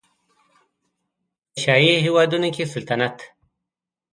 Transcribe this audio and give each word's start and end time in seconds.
په 1.51 1.57
شاهي 1.63 1.93
هېوادونو 2.05 2.47
کې 2.55 2.71
سلطنت 2.73 3.17